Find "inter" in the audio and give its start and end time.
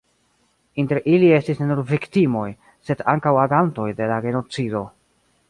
0.83-0.99